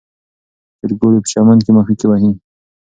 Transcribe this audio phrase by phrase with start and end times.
[0.79, 2.31] چرګوړي په چمن کې مښوکې وهي.